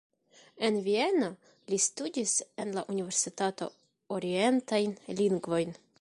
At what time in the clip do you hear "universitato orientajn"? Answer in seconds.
2.95-5.01